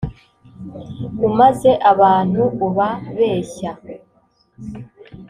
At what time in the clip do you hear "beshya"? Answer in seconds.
3.17-3.71